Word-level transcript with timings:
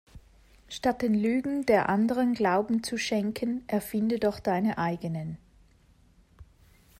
Statt 0.67 1.03
den 1.03 1.13
Lügen 1.13 1.67
der 1.67 1.87
Anderen 1.87 2.33
Glauben 2.33 2.81
zu 2.83 2.97
schenken 2.97 3.63
erfinde 3.67 4.17
doch 4.17 4.39
deine 4.39 4.79
eigenen. 4.79 5.37